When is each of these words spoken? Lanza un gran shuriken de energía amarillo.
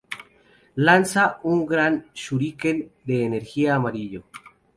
Lanza 0.87 1.25
un 1.51 1.59
gran 1.71 2.07
shuriken 2.15 2.89
de 3.05 3.23
energía 3.23 3.75
amarillo. 3.75 4.23